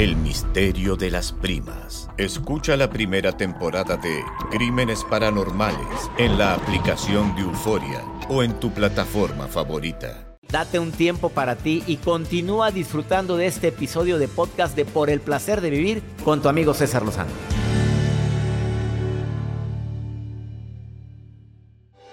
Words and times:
El 0.00 0.16
misterio 0.16 0.96
de 0.96 1.10
las 1.10 1.30
primas. 1.30 2.08
Escucha 2.16 2.74
la 2.78 2.88
primera 2.88 3.36
temporada 3.36 3.98
de 3.98 4.24
Crímenes 4.50 5.04
Paranormales 5.04 6.10
en 6.16 6.38
la 6.38 6.54
aplicación 6.54 7.36
de 7.36 7.42
Euforia 7.42 8.02
o 8.30 8.42
en 8.42 8.58
tu 8.58 8.72
plataforma 8.72 9.46
favorita. 9.46 10.38
Date 10.48 10.78
un 10.78 10.90
tiempo 10.90 11.28
para 11.28 11.54
ti 11.54 11.84
y 11.86 11.98
continúa 11.98 12.70
disfrutando 12.70 13.36
de 13.36 13.44
este 13.44 13.68
episodio 13.68 14.18
de 14.18 14.26
podcast 14.26 14.74
de 14.74 14.86
Por 14.86 15.10
el 15.10 15.20
placer 15.20 15.60
de 15.60 15.68
vivir 15.68 16.02
con 16.24 16.40
tu 16.40 16.48
amigo 16.48 16.72
César 16.72 17.04
Lozano. 17.04 17.32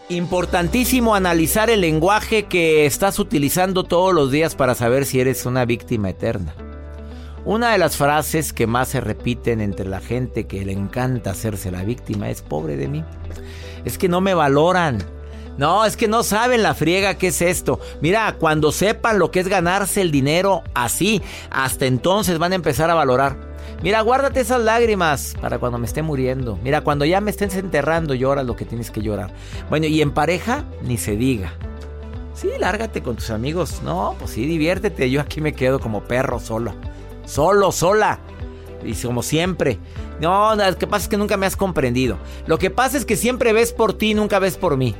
Importantísimo 0.09 1.15
analizar 1.15 1.69
el 1.69 1.79
lenguaje 1.79 2.47
que 2.47 2.85
estás 2.85 3.17
utilizando 3.17 3.85
todos 3.85 4.13
los 4.13 4.29
días 4.29 4.55
para 4.55 4.75
saber 4.75 5.05
si 5.05 5.21
eres 5.21 5.45
una 5.45 5.63
víctima 5.63 6.09
eterna. 6.09 6.53
Una 7.45 7.71
de 7.71 7.77
las 7.77 7.95
frases 7.95 8.51
que 8.51 8.67
más 8.67 8.89
se 8.89 9.01
repiten 9.01 9.61
entre 9.61 9.87
la 9.87 10.01
gente 10.01 10.47
que 10.47 10.65
le 10.65 10.73
encanta 10.73 11.31
hacerse 11.31 11.71
la 11.71 11.83
víctima 11.83 12.29
es 12.29 12.41
pobre 12.41 12.75
de 12.75 12.87
mí. 12.87 13.03
Es 13.85 13.97
que 13.97 14.09
no 14.09 14.21
me 14.21 14.33
valoran. 14.33 14.97
No, 15.57 15.85
es 15.85 15.97
que 15.97 16.07
no 16.07 16.21
saben 16.23 16.61
la 16.61 16.75
friega 16.75 17.15
que 17.15 17.27
es 17.27 17.41
esto. 17.41 17.79
Mira, 18.01 18.35
cuando 18.37 18.71
sepan 18.71 19.17
lo 19.17 19.31
que 19.31 19.39
es 19.39 19.47
ganarse 19.47 20.01
el 20.01 20.11
dinero 20.11 20.63
así, 20.75 21.21
hasta 21.49 21.85
entonces 21.85 22.37
van 22.37 22.51
a 22.51 22.55
empezar 22.55 22.89
a 22.91 22.95
valorar. 22.95 23.37
Mira, 23.81 24.01
guárdate 24.01 24.39
esas 24.39 24.61
lágrimas 24.61 25.35
para 25.39 25.59
cuando 25.59 25.77
me 25.77 25.85
esté 25.85 26.01
muriendo. 26.01 26.59
Mira, 26.63 26.81
cuando 26.81 27.05
ya 27.05 27.21
me 27.21 27.31
estés 27.31 27.55
enterrando, 27.55 28.13
llora 28.13 28.43
lo 28.43 28.55
que 28.55 28.65
tienes 28.65 28.91
que 28.91 29.01
llorar. 29.01 29.31
Bueno, 29.69 29.85
y 29.87 30.01
en 30.01 30.11
pareja, 30.11 30.65
ni 30.83 30.97
se 30.97 31.15
diga. 31.15 31.53
Sí, 32.33 32.49
lárgate 32.59 33.01
con 33.01 33.15
tus 33.15 33.29
amigos. 33.29 33.81
No, 33.83 34.15
pues 34.19 34.31
sí, 34.31 34.45
diviértete. 34.45 35.09
Yo 35.09 35.21
aquí 35.21 35.41
me 35.41 35.53
quedo 35.53 35.79
como 35.79 36.03
perro 36.03 36.39
solo. 36.39 36.73
Solo, 37.27 37.71
sola. 37.71 38.19
Y 38.83 38.95
como 38.95 39.21
siempre. 39.21 39.77
No, 40.19 40.55
lo 40.55 40.77
que 40.79 40.87
pasa 40.87 41.03
es 41.03 41.09
que 41.09 41.17
nunca 41.17 41.37
me 41.37 41.45
has 41.45 41.55
comprendido. 41.55 42.17
Lo 42.47 42.57
que 42.57 42.71
pasa 42.71 42.97
es 42.97 43.05
que 43.05 43.15
siempre 43.15 43.53
ves 43.53 43.71
por 43.71 43.93
ti, 43.93 44.15
nunca 44.15 44.39
ves 44.39 44.57
por 44.57 44.75
mí. 44.77 44.95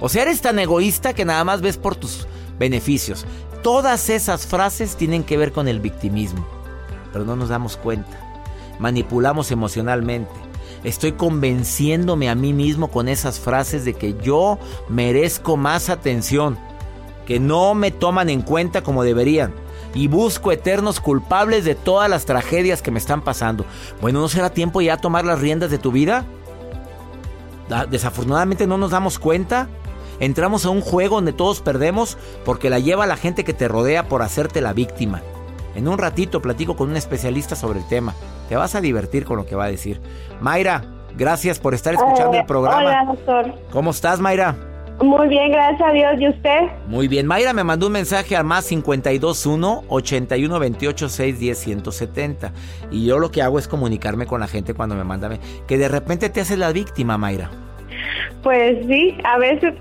O 0.00 0.08
sea, 0.08 0.22
eres 0.22 0.40
tan 0.40 0.58
egoísta 0.58 1.14
que 1.14 1.24
nada 1.24 1.44
más 1.44 1.60
ves 1.60 1.76
por 1.76 1.94
tus 1.94 2.26
beneficios. 2.58 3.24
Todas 3.62 4.10
esas 4.10 4.48
frases 4.48 4.96
tienen 4.96 5.22
que 5.22 5.36
ver 5.36 5.52
con 5.52 5.68
el 5.68 5.78
victimismo 5.78 6.58
pero 7.12 7.24
no 7.24 7.36
nos 7.36 7.48
damos 7.48 7.76
cuenta. 7.76 8.18
Manipulamos 8.78 9.50
emocionalmente. 9.50 10.30
Estoy 10.84 11.12
convenciéndome 11.12 12.30
a 12.30 12.34
mí 12.34 12.52
mismo 12.52 12.88
con 12.88 13.08
esas 13.08 13.40
frases 13.40 13.84
de 13.84 13.94
que 13.94 14.14
yo 14.22 14.58
merezco 14.88 15.56
más 15.56 15.88
atención, 15.88 16.56
que 17.26 17.40
no 17.40 17.74
me 17.74 17.90
toman 17.90 18.30
en 18.30 18.42
cuenta 18.42 18.82
como 18.82 19.02
deberían. 19.02 19.52
Y 19.94 20.08
busco 20.08 20.52
eternos 20.52 21.00
culpables 21.00 21.64
de 21.64 21.74
todas 21.74 22.08
las 22.10 22.24
tragedias 22.24 22.82
que 22.82 22.90
me 22.90 22.98
están 22.98 23.22
pasando. 23.22 23.64
Bueno, 24.00 24.20
¿no 24.20 24.28
será 24.28 24.50
tiempo 24.50 24.80
ya 24.80 24.96
tomar 24.96 25.24
las 25.24 25.40
riendas 25.40 25.70
de 25.70 25.78
tu 25.78 25.92
vida? 25.92 26.24
Desafortunadamente 27.90 28.66
no 28.66 28.78
nos 28.78 28.90
damos 28.90 29.18
cuenta. 29.18 29.68
Entramos 30.20 30.64
a 30.64 30.70
un 30.70 30.80
juego 30.80 31.16
donde 31.16 31.32
todos 31.32 31.60
perdemos 31.60 32.18
porque 32.44 32.70
la 32.70 32.78
lleva 32.78 33.06
la 33.06 33.16
gente 33.16 33.44
que 33.44 33.54
te 33.54 33.68
rodea 33.68 34.08
por 34.08 34.22
hacerte 34.22 34.60
la 34.60 34.72
víctima. 34.72 35.22
En 35.74 35.86
un 35.86 35.98
ratito 35.98 36.42
platico 36.42 36.76
con 36.76 36.90
un 36.90 36.96
especialista 36.96 37.54
sobre 37.54 37.78
el 37.78 37.88
tema. 37.88 38.14
Te 38.48 38.56
vas 38.56 38.74
a 38.74 38.80
divertir 38.80 39.24
con 39.24 39.36
lo 39.36 39.46
que 39.46 39.54
va 39.54 39.64
a 39.64 39.70
decir. 39.70 40.00
Mayra, 40.40 40.84
gracias 41.16 41.58
por 41.58 41.74
estar 41.74 41.94
escuchando 41.94 42.36
el 42.36 42.46
programa. 42.46 42.78
Hola, 42.78 43.04
doctor. 43.06 43.54
¿Cómo 43.70 43.90
estás, 43.90 44.18
Mayra? 44.18 44.56
Muy 45.00 45.28
bien, 45.28 45.52
gracias 45.52 45.88
a 45.88 45.92
Dios. 45.92 46.14
¿Y 46.18 46.28
usted? 46.28 46.60
Muy 46.88 47.06
bien. 47.06 47.26
Mayra 47.26 47.52
me 47.52 47.62
mandó 47.62 47.86
un 47.86 47.92
mensaje 47.92 48.36
al 48.36 48.44
más 48.44 48.66
521 48.66 49.84
81 49.88 50.58
28 50.58 51.08
610 51.08 51.58
170. 51.58 52.52
Y 52.90 53.06
yo 53.06 53.18
lo 53.18 53.30
que 53.30 53.42
hago 53.42 53.58
es 53.58 53.68
comunicarme 53.68 54.26
con 54.26 54.40
la 54.40 54.48
gente 54.48 54.74
cuando 54.74 54.96
me 54.96 55.04
manda 55.04 55.30
que 55.66 55.78
de 55.78 55.88
repente 55.88 56.28
te 56.30 56.40
haces 56.40 56.58
la 56.58 56.72
víctima, 56.72 57.18
Mayra. 57.18 57.67
Pues 58.42 58.78
sí, 58.86 59.16
a 59.24 59.38
veces. 59.38 59.74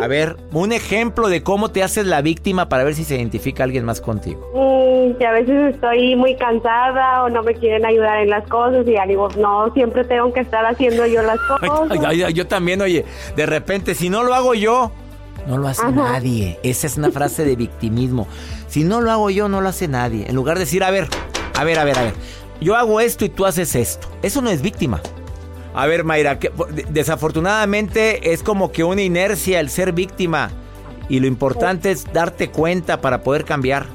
a 0.00 0.06
ver, 0.08 0.36
un 0.52 0.72
ejemplo 0.72 1.28
de 1.28 1.42
cómo 1.42 1.70
te 1.70 1.82
haces 1.82 2.06
la 2.06 2.22
víctima 2.22 2.68
para 2.68 2.84
ver 2.84 2.94
si 2.94 3.04
se 3.04 3.16
identifica 3.16 3.64
alguien 3.64 3.84
más 3.84 4.00
contigo. 4.00 4.40
Mm, 4.54 5.18
que 5.18 5.26
a 5.26 5.32
veces 5.32 5.74
estoy 5.74 6.16
muy 6.16 6.36
cansada 6.36 7.24
o 7.24 7.28
no 7.28 7.42
me 7.42 7.54
quieren 7.54 7.84
ayudar 7.84 8.20
en 8.20 8.30
las 8.30 8.46
cosas 8.48 8.86
y 8.86 8.92
ya 8.92 9.06
digo, 9.06 9.28
no, 9.38 9.72
siempre 9.74 10.04
tengo 10.04 10.32
que 10.32 10.40
estar 10.40 10.64
haciendo 10.64 11.06
yo 11.06 11.22
las 11.22 11.38
cosas. 11.60 12.32
yo 12.34 12.46
también, 12.46 12.80
oye, 12.80 13.04
de 13.36 13.46
repente, 13.46 13.94
si 13.94 14.10
no 14.10 14.22
lo 14.22 14.34
hago 14.34 14.54
yo, 14.54 14.92
no 15.46 15.58
lo 15.58 15.68
hace 15.68 15.90
nadie. 15.90 16.58
Esa 16.62 16.86
es 16.86 16.96
una 16.96 17.10
frase 17.10 17.44
de 17.44 17.56
victimismo. 17.56 18.28
Si 18.68 18.84
no 18.84 19.00
lo 19.00 19.10
hago 19.10 19.30
yo, 19.30 19.48
no 19.48 19.60
lo 19.60 19.68
hace 19.68 19.88
nadie. 19.88 20.26
En 20.28 20.34
lugar 20.34 20.58
de 20.58 20.64
decir, 20.64 20.84
a 20.84 20.90
ver, 20.90 21.08
a 21.58 21.64
ver, 21.64 21.78
a 21.78 21.84
ver, 21.84 21.98
a 21.98 22.02
ver. 22.02 22.14
Yo 22.60 22.76
hago 22.76 23.00
esto 23.00 23.24
y 23.24 23.28
tú 23.28 23.46
haces 23.46 23.74
esto. 23.74 24.08
Eso 24.22 24.42
no 24.42 24.50
es 24.50 24.62
víctima. 24.62 25.00
A 25.78 25.86
ver, 25.86 26.02
Mayra, 26.02 26.40
que, 26.40 26.50
desafortunadamente 26.88 28.32
es 28.32 28.42
como 28.42 28.72
que 28.72 28.82
una 28.82 29.00
inercia 29.00 29.60
el 29.60 29.70
ser 29.70 29.92
víctima 29.92 30.50
y 31.08 31.20
lo 31.20 31.28
importante 31.28 31.92
es 31.92 32.12
darte 32.12 32.50
cuenta 32.50 33.00
para 33.00 33.22
poder 33.22 33.44
cambiar. 33.44 33.86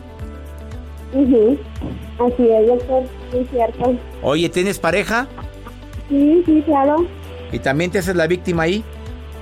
Así 1.11 2.49
es, 2.49 2.67
doctor, 2.67 3.03
es 3.33 3.49
cierto. 3.49 3.95
Oye, 4.21 4.47
¿tienes 4.47 4.79
pareja? 4.79 5.27
Sí, 6.07 6.41
sí, 6.45 6.63
claro. 6.65 7.05
¿Y 7.51 7.59
también 7.59 7.91
te 7.91 7.99
haces 7.99 8.15
la 8.15 8.27
víctima 8.27 8.63
ahí? 8.63 8.81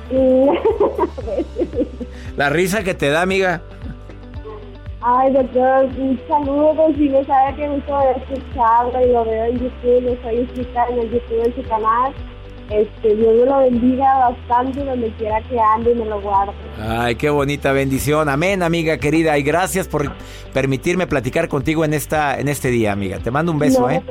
la 2.38 2.50
risa 2.50 2.84
que 2.84 2.96
te 2.96 3.10
da, 3.10 3.22
amiga. 3.22 3.62
Ay, 5.02 5.32
doctor, 5.32 5.86
un 5.96 6.20
saludo, 6.28 6.88
si 6.96 7.08
no 7.08 7.24
sabe 7.24 7.56
que 7.56 7.70
gusto 7.70 8.00
escucharlo 8.18 9.00
y 9.00 9.12
lo 9.12 9.26
veo 9.26 9.46
en 9.46 9.60
YouTube, 9.60 10.02
lo 10.02 10.14
estoy 10.14 10.38
escuchando 10.38 10.94
en 10.94 11.00
el 11.02 11.12
YouTube 11.12 11.46
en 11.46 11.56
su 11.56 11.70
canal. 11.70 12.14
Este, 12.72 13.16
Dios 13.16 13.36
me 13.36 13.46
lo 13.46 13.58
bendiga 13.60 14.30
bastante 14.30 14.84
donde 14.84 15.12
quiera 15.18 15.42
que 15.42 15.60
ande 15.60 15.92
y 15.92 15.96
me 15.96 16.06
lo 16.06 16.22
guarde. 16.22 16.54
Ay, 16.80 17.16
qué 17.16 17.30
bonita 17.30 17.74
bendición. 17.74 18.30
Amén, 18.30 18.64
amiga 18.64 18.98
querida. 18.98 19.38
Y 19.38 19.44
gracias 19.44 19.90
por 19.90 20.10
permitirme 20.54 21.06
platicar 21.06 21.50
contigo 21.50 21.84
en 21.84 21.94
esta 21.94 22.40
en 22.40 22.48
este 22.48 22.70
día, 22.70 22.94
amiga. 22.94 23.20
Te 23.20 23.30
mando 23.30 23.52
un 23.52 23.60
beso, 23.60 23.82
no, 23.82 23.90
¿eh? 23.90 24.02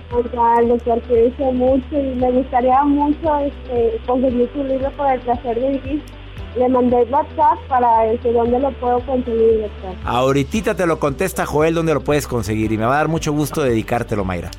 Mucho 1.52 1.82
y 1.90 2.14
me 2.16 2.30
gustaría 2.32 2.82
mucho 2.84 3.38
este, 3.38 3.98
conseguir 4.06 4.50
su 4.52 4.62
libro 4.62 4.90
por 4.92 5.10
el 5.10 5.20
placer 5.20 5.58
de 5.58 5.68
vivir. 5.70 6.02
Le 6.56 6.68
mandé 6.68 6.96
WhatsApp 7.04 7.58
para 7.68 8.12
este, 8.12 8.32
dónde 8.32 8.58
lo 8.58 8.72
puedo 8.72 9.00
conseguir, 9.06 9.62
doctor. 9.62 9.94
Ahorita 10.04 10.74
te 10.74 10.86
lo 10.86 10.98
contesta 10.98 11.46
Joel 11.46 11.74
dónde 11.74 11.94
lo 11.94 12.02
puedes 12.02 12.26
conseguir 12.26 12.72
y 12.72 12.78
me 12.78 12.84
va 12.84 12.94
a 12.94 12.98
dar 12.98 13.08
mucho 13.08 13.32
gusto 13.32 13.62
dedicártelo, 13.62 14.24
Mayra. 14.24 14.50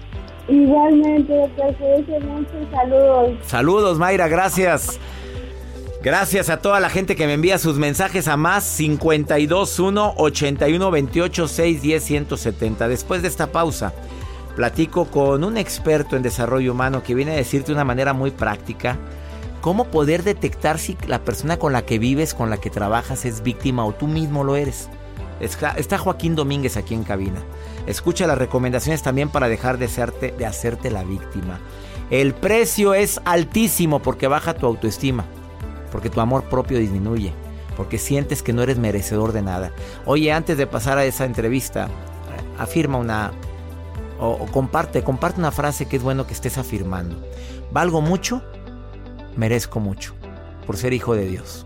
Igualmente, 0.48 1.34
doctor, 1.36 1.76
saludos. 2.72 3.38
Saludos, 3.46 3.98
Mayra, 3.98 4.28
gracias. 4.28 5.00
Gracias 6.04 6.50
a 6.50 6.58
toda 6.58 6.80
la 6.80 6.90
gente 6.90 7.16
que 7.16 7.28
me 7.28 7.34
envía 7.34 7.60
sus 7.60 7.78
mensajes 7.78 8.28
a 8.28 8.36
más 8.36 8.76
521 8.76 10.16
81 10.18 10.92
28 10.92 11.48
610 11.48 12.04
170. 12.04 12.88
Después 12.88 13.22
de 13.22 13.28
esta 13.28 13.52
pausa, 13.52 13.94
platico 14.56 15.06
con 15.06 15.44
un 15.44 15.58
experto 15.58 16.16
en 16.16 16.24
desarrollo 16.24 16.72
humano 16.72 17.04
que 17.04 17.14
viene 17.14 17.34
a 17.34 17.36
decirte 17.36 17.68
de 17.68 17.74
una 17.74 17.84
manera 17.84 18.14
muy 18.14 18.32
práctica 18.32 18.98
cómo 19.62 19.86
poder 19.86 20.24
detectar 20.24 20.80
si 20.80 20.98
la 21.08 21.20
persona 21.20 21.58
con 21.58 21.72
la 21.72 21.86
que 21.86 22.00
vives, 22.00 22.34
con 22.34 22.50
la 22.50 22.58
que 22.58 22.72
trabajas 22.72 23.26
es 23.26 23.44
víctima 23.44 23.86
o 23.86 23.94
tú 23.94 24.08
mismo 24.08 24.44
lo 24.44 24.56
eres. 24.56 24.90
Está 25.42 25.98
Joaquín 25.98 26.36
Domínguez 26.36 26.78
aquí 26.78 26.94
en 26.94 27.04
cabina. 27.04 27.42
Escucha 27.88 28.28
las 28.28 28.38
recomendaciones 28.38 29.02
también 29.02 29.30
para 29.30 29.50
dejar 29.50 29.78
de 29.78 29.86
hacerte, 29.86 30.32
de 30.32 30.46
hacerte 30.46 30.92
la 30.92 31.04
víctima. 31.04 31.60
El 32.10 32.34
precio 32.34 32.94
es 32.94 33.20
altísimo 33.26 34.00
porque 34.00 34.28
baja 34.28 34.54
tu 34.54 34.66
autoestima 34.66 35.26
porque 35.92 36.10
tu 36.10 36.22
amor 36.22 36.44
propio 36.46 36.80
disminuye, 36.80 37.34
porque 37.78 37.98
sientes 37.98 38.42
que 38.42 38.54
no 38.54 38.64
eres 38.64 38.80
merecedor 38.80 39.34
de 39.34 39.42
nada. 39.42 39.72
Oye, 40.06 40.32
antes 40.32 40.58
de 40.58 40.66
pasar 40.66 40.98
a 40.98 41.06
esa 41.06 41.26
entrevista, 41.26 41.90
afirma 42.58 42.98
una 42.98 43.32
o, 44.20 44.46
comparte, 44.48 45.04
comparte 45.04 45.40
una 45.40 45.52
frase 45.52 45.88
que 45.88 45.98
es 45.98 46.04
bueno 46.04 46.26
que 46.26 46.34
estés 46.34 46.58
afirmando. 46.58 47.18
Valgo 47.72 48.02
mucho, 48.02 48.42
merezco 49.36 49.80
mucho, 49.80 50.14
por 50.66 50.78
ser 50.78 50.94
hijo 50.94 51.16
de 51.16 51.26
Dios. 51.26 51.66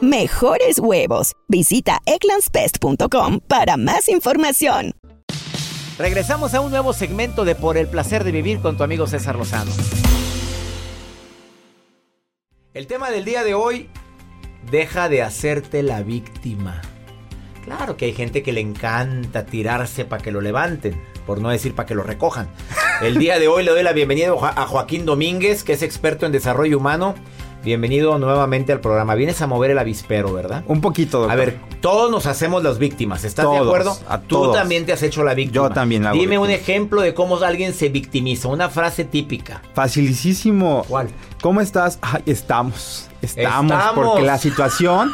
mejores 0.00 0.78
huevos. 0.78 1.32
Visita 1.48 2.00
eclanspest.com 2.06 3.40
para 3.46 3.76
más 3.76 4.08
información. 4.08 4.92
Regresamos 5.98 6.52
a 6.54 6.60
un 6.60 6.70
nuevo 6.70 6.92
segmento 6.92 7.44
de 7.44 7.54
Por 7.54 7.78
el 7.78 7.88
placer 7.88 8.22
de 8.24 8.32
vivir 8.32 8.60
con 8.60 8.76
tu 8.76 8.84
amigo 8.84 9.06
César 9.06 9.36
Lozano. 9.36 9.70
El 12.74 12.86
tema 12.86 13.10
del 13.10 13.24
día 13.24 13.42
de 13.42 13.54
hoy, 13.54 13.88
deja 14.70 15.08
de 15.08 15.22
hacerte 15.22 15.82
la 15.82 16.02
víctima. 16.02 16.82
Claro 17.64 17.96
que 17.96 18.04
hay 18.04 18.12
gente 18.12 18.42
que 18.42 18.52
le 18.52 18.60
encanta 18.60 19.46
tirarse 19.46 20.04
para 20.04 20.22
que 20.22 20.30
lo 20.30 20.42
levanten, 20.42 21.02
por 21.26 21.40
no 21.40 21.48
decir 21.48 21.74
para 21.74 21.86
que 21.86 21.94
lo 21.94 22.02
recojan. 22.02 22.48
El 23.02 23.18
día 23.18 23.38
de 23.38 23.48
hoy 23.48 23.64
le 23.64 23.70
doy 23.70 23.82
la 23.82 23.92
bienvenida 23.92 24.32
a 24.32 24.66
Joaquín 24.66 25.04
Domínguez, 25.04 25.64
que 25.64 25.72
es 25.72 25.82
experto 25.82 26.26
en 26.26 26.32
desarrollo 26.32 26.78
humano 26.78 27.14
Bienvenido 27.66 28.16
nuevamente 28.20 28.70
al 28.70 28.78
programa. 28.78 29.16
Vienes 29.16 29.42
a 29.42 29.48
mover 29.48 29.72
el 29.72 29.78
avispero, 29.78 30.32
¿verdad? 30.32 30.62
Un 30.68 30.80
poquito, 30.80 31.18
doctor. 31.18 31.32
A 31.32 31.34
ver, 31.34 31.58
todos 31.80 32.12
nos 32.12 32.26
hacemos 32.26 32.62
las 32.62 32.78
víctimas. 32.78 33.24
¿Estás 33.24 33.50
de 33.50 33.56
acuerdo? 33.56 33.98
A 34.08 34.20
Tú 34.20 34.52
también 34.52 34.86
te 34.86 34.92
has 34.92 35.02
hecho 35.02 35.24
la 35.24 35.34
víctima. 35.34 35.66
Yo 35.66 35.70
también 35.74 36.06
hago 36.06 36.16
Dime 36.16 36.38
un 36.38 36.50
ejemplo 36.50 37.00
de 37.00 37.12
cómo 37.12 37.38
alguien 37.38 37.74
se 37.74 37.88
victimiza. 37.88 38.46
Una 38.46 38.68
frase 38.70 39.04
típica. 39.04 39.62
Facilísimo. 39.74 40.84
¿Cuál? 40.88 41.08
¿Cómo 41.40 41.60
estás? 41.60 41.98
estamos. 42.26 43.08
Estamos, 43.22 43.82
porque 43.94 44.22
la 44.22 44.38
situación, 44.38 45.12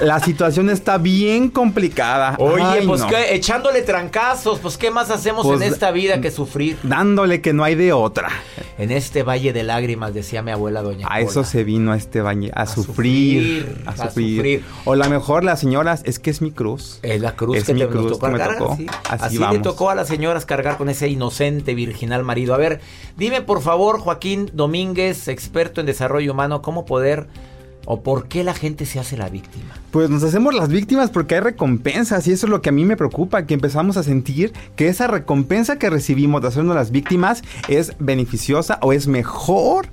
la 0.00 0.20
situación 0.20 0.70
está 0.70 0.98
bien 0.98 1.50
complicada. 1.50 2.34
Oye, 2.38 2.82
pues 2.86 3.02
que 3.04 3.34
echándole 3.34 3.82
trancazos, 3.82 4.58
pues 4.58 4.76
qué 4.76 4.90
más 4.90 5.10
hacemos 5.10 5.46
en 5.46 5.58
pues, 5.58 5.72
esta 5.72 5.90
vida 5.90 6.20
que 6.20 6.30
sufrir. 6.30 6.78
Dándole 6.82 7.40
que 7.40 7.52
no 7.52 7.62
hay 7.64 7.74
de 7.74 7.92
otra. 7.92 8.30
En 8.78 8.90
este 8.90 9.22
valle 9.22 9.52
de 9.52 9.62
lágrimas, 9.62 10.14
decía 10.14 10.42
mi 10.42 10.50
abuela 10.50 10.82
doña. 10.82 11.06
A 11.10 11.20
eso 11.20 11.44
se 11.44 11.62
vino 11.62 11.92
a 11.92 11.96
este 11.96 12.20
valle, 12.20 12.50
a, 12.54 12.66
sufrir, 12.66 13.82
a, 13.86 13.96
sufrir, 14.08 14.64
O 14.84 14.94
la 14.94 15.08
mejor 15.08 15.44
las 15.44 15.60
señoras, 15.60 16.02
es 16.04 16.18
que 16.18 16.30
es 16.30 16.42
mi 16.42 16.50
cruz. 16.50 16.98
Es 17.02 17.20
la 17.20 17.36
cruz 17.36 17.62
que 17.62 17.74
te 17.74 17.88
cruz 17.88 18.12
tocó 18.12 18.26
cargar, 18.26 18.56
Así, 19.08 19.38
le 19.38 19.58
tocó 19.60 19.90
a 19.90 19.94
las 19.94 20.08
señoras 20.08 20.46
cargar 20.46 20.78
con 20.78 20.88
ese 20.88 21.08
inocente, 21.08 21.74
virginal 21.74 22.24
marido. 22.24 22.54
A 22.54 22.58
ver, 22.58 22.80
dime 23.16 23.42
por 23.42 23.62
favor, 23.62 24.00
Joaquín 24.00 24.50
Domínguez, 24.52 25.28
experto 25.28 25.71
en 25.80 25.86
desarrollo 25.86 26.32
humano, 26.32 26.62
cómo 26.62 26.84
poder 26.84 27.28
¿O 27.84 28.02
por 28.02 28.28
qué 28.28 28.44
la 28.44 28.54
gente 28.54 28.86
se 28.86 29.00
hace 29.00 29.16
la 29.16 29.28
víctima? 29.28 29.74
Pues 29.90 30.08
nos 30.08 30.22
hacemos 30.22 30.54
las 30.54 30.68
víctimas 30.68 31.10
porque 31.10 31.34
hay 31.34 31.40
recompensas 31.40 32.26
y 32.28 32.32
eso 32.32 32.46
es 32.46 32.50
lo 32.50 32.62
que 32.62 32.68
a 32.68 32.72
mí 32.72 32.84
me 32.84 32.96
preocupa, 32.96 33.44
que 33.44 33.54
empezamos 33.54 33.96
a 33.96 34.04
sentir 34.04 34.52
que 34.76 34.86
esa 34.86 35.08
recompensa 35.08 35.78
que 35.78 35.90
recibimos 35.90 36.42
de 36.42 36.48
hacernos 36.48 36.76
las 36.76 36.92
víctimas 36.92 37.42
es 37.68 37.94
beneficiosa 37.98 38.78
o 38.82 38.92
es 38.92 39.08
mejor 39.08 39.88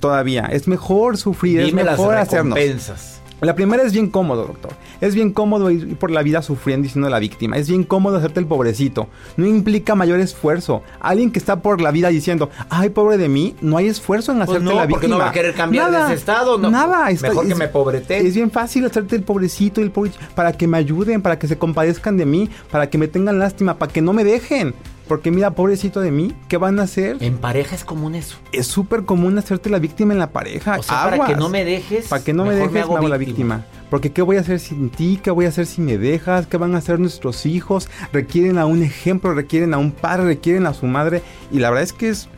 todavía, 0.00 0.46
es 0.52 0.68
mejor 0.68 1.16
sufrir, 1.16 1.60
es 1.60 1.72
mejor 1.72 2.14
las 2.14 2.30
recompensas. 2.30 3.19
La 3.40 3.54
primera 3.54 3.82
es 3.82 3.92
bien 3.92 4.08
cómodo, 4.08 4.46
doctor. 4.46 4.72
Es 5.00 5.14
bien 5.14 5.32
cómodo 5.32 5.70
ir 5.70 5.96
por 5.96 6.10
la 6.10 6.22
vida 6.22 6.42
sufriendo 6.42 6.86
y 6.86 6.90
siendo 6.90 7.08
la 7.08 7.18
víctima. 7.18 7.56
Es 7.56 7.68
bien 7.68 7.84
cómodo 7.84 8.18
hacerte 8.18 8.40
el 8.40 8.46
pobrecito. 8.46 9.08
No 9.36 9.46
implica 9.46 9.94
mayor 9.94 10.20
esfuerzo. 10.20 10.82
Alguien 11.00 11.30
que 11.30 11.38
está 11.38 11.60
por 11.60 11.80
la 11.80 11.90
vida 11.90 12.08
diciendo, 12.08 12.50
ay, 12.68 12.90
pobre 12.90 13.16
de 13.16 13.28
mí, 13.28 13.54
no 13.60 13.76
hay 13.78 13.88
esfuerzo 13.88 14.32
en 14.32 14.38
pues 14.38 14.50
hacerte 14.50 14.74
la 14.74 14.86
víctima. 14.86 14.90
Porque 14.90 15.08
no 15.08 15.18
va 15.18 15.28
a 15.30 15.32
querer 15.32 15.54
cambiar 15.54 15.90
de 15.90 16.00
ese 16.00 16.14
estado. 16.14 16.58
No, 16.58 16.70
nada. 16.70 17.08
Mejor 17.10 17.48
que 17.48 17.54
me 17.54 17.68
pobrete. 17.68 18.26
Es 18.26 18.34
bien 18.34 18.50
fácil 18.50 18.84
hacerte 18.84 19.16
el 19.16 19.22
pobrecito 19.22 19.80
y 19.80 19.84
el 19.84 19.90
pobre, 19.90 20.12
para 20.34 20.52
que 20.52 20.66
me 20.66 20.76
ayuden, 20.76 21.22
para 21.22 21.38
que 21.38 21.48
se 21.48 21.56
compadezcan 21.56 22.16
de 22.16 22.26
mí, 22.26 22.50
para 22.70 22.90
que 22.90 22.98
me 22.98 23.08
tengan 23.08 23.38
lástima, 23.38 23.78
para 23.78 23.92
que 23.92 24.02
no 24.02 24.12
me 24.12 24.24
dejen. 24.24 24.74
Porque 25.10 25.32
mira, 25.32 25.50
pobrecito 25.50 26.00
de 26.00 26.12
mí, 26.12 26.36
¿qué 26.46 26.56
van 26.56 26.78
a 26.78 26.84
hacer? 26.84 27.16
En 27.18 27.38
pareja 27.38 27.74
es 27.74 27.82
común 27.82 28.14
eso. 28.14 28.36
Es 28.52 28.68
súper 28.68 29.04
común 29.04 29.36
hacerte 29.38 29.68
la 29.68 29.80
víctima 29.80 30.12
en 30.12 30.20
la 30.20 30.30
pareja. 30.30 30.76
O 30.78 30.84
sea, 30.84 31.10
para 31.10 31.26
que 31.26 31.34
no 31.34 31.48
me 31.48 31.64
dejes. 31.64 32.06
Para 32.06 32.22
que 32.22 32.32
no 32.32 32.44
me 32.44 32.54
dejes, 32.54 32.70
me 32.70 32.78
hago, 32.78 33.08
la 33.08 33.16
víctima. 33.16 33.66
Porque 33.90 34.12
¿qué 34.12 34.22
voy 34.22 34.36
a 34.36 34.40
hacer 34.42 34.60
sin 34.60 34.88
ti? 34.88 35.18
¿Qué 35.20 35.32
voy 35.32 35.46
a 35.46 35.48
hacer 35.48 35.66
si 35.66 35.80
me 35.80 35.98
dejas? 35.98 36.46
¿Qué 36.46 36.58
van 36.58 36.76
a 36.76 36.78
hacer 36.78 37.00
nuestros 37.00 37.44
hijos? 37.44 37.88
Requieren 38.12 38.56
a 38.56 38.66
un 38.66 38.84
ejemplo, 38.84 39.34
requieren 39.34 39.74
a 39.74 39.78
un 39.78 39.90
padre, 39.90 40.26
requieren 40.26 40.64
a 40.66 40.74
su 40.74 40.86
madre. 40.86 41.22
Y 41.50 41.58
la 41.58 41.70
verdad 41.70 41.82
es 41.82 41.92
que 41.92 42.10
es 42.10 42.28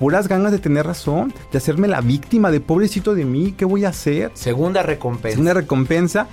puras 0.00 0.26
ganas 0.26 0.50
de 0.50 0.58
tener 0.58 0.86
razón, 0.86 1.32
de 1.52 1.58
hacerme 1.58 1.86
la 1.86 2.00
víctima 2.00 2.50
de 2.50 2.58
pobrecito 2.58 3.14
de 3.14 3.24
mí, 3.24 3.54
¿qué 3.56 3.64
voy 3.64 3.84
a 3.84 3.90
hacer? 3.90 4.32
Segunda 4.34 4.82
recompensa. 4.82 5.36
Segunda 5.36 5.54
recompensa, 5.54 6.26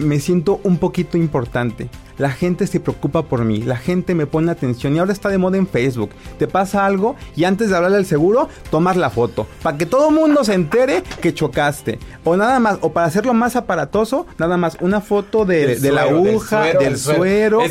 me 0.00 0.18
siento 0.18 0.60
un 0.64 0.78
poquito 0.78 1.16
importante. 1.16 1.88
La 2.18 2.30
gente 2.30 2.66
se 2.66 2.80
preocupa 2.80 3.22
por 3.22 3.44
mí, 3.44 3.62
la 3.62 3.76
gente 3.76 4.14
me 4.14 4.26
pone 4.26 4.50
atención 4.50 4.94
y 4.94 4.98
ahora 4.98 5.12
está 5.12 5.28
de 5.28 5.38
moda 5.38 5.56
en 5.56 5.66
Facebook. 5.66 6.10
Te 6.38 6.46
pasa 6.46 6.84
algo 6.84 7.16
y 7.34 7.44
antes 7.44 7.70
de 7.70 7.76
hablarle 7.76 7.98
al 7.98 8.06
seguro, 8.06 8.48
tomas 8.70 8.96
la 8.96 9.08
foto 9.08 9.46
para 9.62 9.78
que 9.78 9.86
todo 9.86 10.10
el 10.10 10.14
mundo 10.14 10.44
se 10.44 10.54
entere 10.54 11.02
que 11.20 11.32
chocaste. 11.32 11.98
O 12.24 12.36
nada 12.36 12.58
más, 12.60 12.78
o 12.82 12.92
para 12.92 13.06
hacerlo 13.06 13.32
más 13.32 13.56
aparatoso, 13.56 14.26
nada 14.38 14.56
más 14.56 14.76
una 14.80 15.00
foto 15.00 15.44
de, 15.46 15.78
la 15.90 16.02
aguja, 16.02 16.74
del 16.74 16.98
suero, 16.98 17.62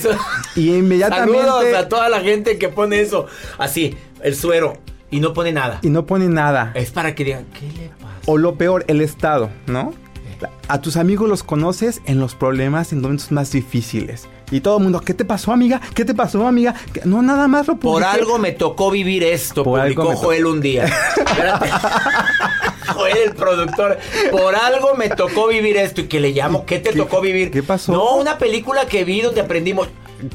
y 0.56 0.76
inmediatamente. 0.76 1.42
Saludos 1.42 1.74
a 1.76 1.90
toda 1.90 2.10
la 2.10 2.22
gente 2.22 2.58
que 2.58 2.70
pone 2.70 3.02
eso 3.02 3.28
así, 3.58 3.96
el 4.24 4.36
suero. 4.36 4.78
Y 5.12 5.22
no 5.22 5.34
pone 5.34 5.52
nada. 5.52 5.80
Y 5.82 5.90
no 5.90 6.06
pone 6.06 6.28
nada. 6.28 6.72
Es 6.76 6.92
para 6.92 7.16
que 7.16 7.24
digan, 7.24 7.46
¿qué 7.54 7.66
le 7.66 7.90
pasa? 8.00 8.14
O 8.28 8.38
lo 8.38 8.56
peor, 8.56 8.86
el 8.88 9.02
estado, 9.02 9.50
¿no? 9.66 9.92
A 10.68 10.82
tus 10.82 10.98
amigos 10.98 11.28
los 11.30 11.44
conoces 11.44 12.02
en 12.06 12.20
los 12.20 12.36
problemas, 12.36 12.94
en 12.94 13.02
momentos 13.02 13.32
más 13.32 13.52
difíciles. 13.52 14.28
Y 14.52 14.62
todo 14.62 14.78
el 14.78 14.84
mundo, 14.84 15.02
¿qué 15.02 15.14
te 15.14 15.26
pasó, 15.26 15.52
amiga? 15.52 15.80
¿Qué 15.94 16.06
te 16.06 16.14
pasó, 16.14 16.48
amiga? 16.48 16.74
No, 17.06 17.22
nada 17.22 17.48
más 17.48 17.68
lo 17.68 17.78
Por 17.78 18.04
algo 18.04 18.40
me 18.40 18.52
tocó 18.52 18.90
vivir 18.90 19.24
esto, 19.24 19.64
Por 19.64 19.82
publicó 19.82 20.16
Joel 20.16 20.46
un 20.46 20.62
día. 20.62 20.88
Joel, 22.94 23.18
el 23.26 23.34
productor. 23.34 24.00
Por 24.32 24.56
algo 24.56 24.96
me 24.96 25.10
tocó 25.10 25.48
vivir 25.48 25.78
esto. 25.78 26.02
¿Y 26.02 26.08
que 26.08 26.20
le 26.20 26.32
llamo? 26.32 26.66
¿Qué 26.66 26.80
te 26.80 26.94
tocó 26.94 27.22
vivir? 27.22 27.52
¿Qué 27.52 27.62
pasó? 27.62 27.92
No, 27.92 28.16
una 28.16 28.38
película 28.38 28.86
que 28.88 29.04
vi 29.04 29.22
donde 29.22 29.42
aprendimos. 29.42 29.88